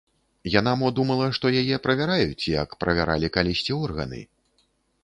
[0.59, 4.29] Яна мо думала, што яе правяраюць, як правяралі калісьці органы?